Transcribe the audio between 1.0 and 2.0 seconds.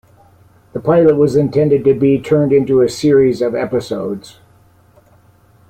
was intended to